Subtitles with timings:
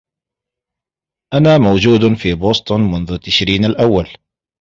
[1.33, 4.09] أنا موجود في بوستن منذ تشرين الأول.